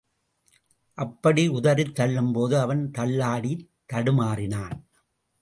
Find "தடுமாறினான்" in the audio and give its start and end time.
3.93-4.75